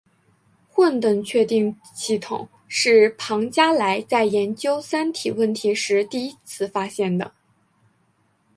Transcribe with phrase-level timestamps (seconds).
[0.67, 7.35] 混沌确定系统是庞加莱在研究三体问题时第一次发现的。